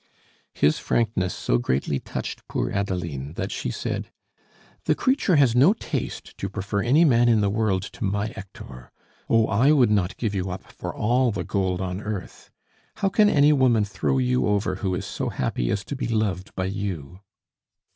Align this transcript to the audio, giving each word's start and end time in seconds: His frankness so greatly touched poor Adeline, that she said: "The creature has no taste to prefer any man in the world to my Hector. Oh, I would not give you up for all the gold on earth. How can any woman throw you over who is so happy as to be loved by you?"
His 0.55 0.79
frankness 0.79 1.31
so 1.31 1.59
greatly 1.59 1.99
touched 1.99 2.47
poor 2.47 2.71
Adeline, 2.71 3.33
that 3.33 3.51
she 3.51 3.69
said: 3.69 4.09
"The 4.85 4.95
creature 4.95 5.35
has 5.35 5.55
no 5.55 5.73
taste 5.73 6.35
to 6.39 6.49
prefer 6.49 6.81
any 6.81 7.05
man 7.05 7.29
in 7.29 7.41
the 7.41 7.51
world 7.51 7.83
to 7.93 8.03
my 8.03 8.25
Hector. 8.25 8.91
Oh, 9.29 9.45
I 9.45 9.71
would 9.71 9.91
not 9.91 10.17
give 10.17 10.33
you 10.33 10.49
up 10.49 10.63
for 10.71 10.91
all 10.91 11.29
the 11.31 11.43
gold 11.43 11.81
on 11.81 12.01
earth. 12.01 12.49
How 12.95 13.09
can 13.09 13.29
any 13.29 13.53
woman 13.53 13.85
throw 13.85 14.17
you 14.17 14.47
over 14.47 14.77
who 14.77 14.95
is 14.95 15.05
so 15.05 15.29
happy 15.29 15.69
as 15.69 15.85
to 15.85 15.95
be 15.95 16.07
loved 16.07 16.55
by 16.55 16.65
you?" 16.65 17.19